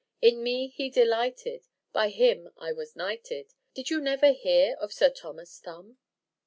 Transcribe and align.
In 0.19 0.41
me 0.41 0.65
he 0.69 0.89
delighted, 0.89 1.67
By 1.93 2.09
him 2.09 2.51
I 2.57 2.73
was 2.73 2.95
knighted; 2.95 3.53
Did 3.75 3.91
you 3.91 4.01
never 4.01 4.31
hear 4.31 4.73
of 4.77 4.91
Sir 4.91 5.11
Thomas 5.11 5.59
Thumb?" 5.59 5.99